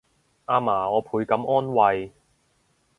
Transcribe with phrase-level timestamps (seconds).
[0.03, 0.05] 阿嫲
[0.93, 2.11] 我倍感安慰